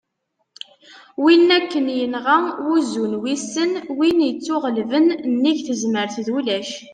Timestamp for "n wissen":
3.11-3.71